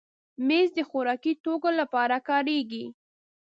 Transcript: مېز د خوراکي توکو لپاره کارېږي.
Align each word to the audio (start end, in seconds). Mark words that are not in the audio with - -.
مېز 0.47 0.69
د 0.77 0.79
خوراکي 0.89 1.33
توکو 1.43 1.69
لپاره 1.79 2.15
کارېږي. 2.29 2.85